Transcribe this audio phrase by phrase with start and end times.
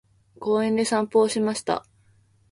[0.39, 1.85] 公園で散歩をしました。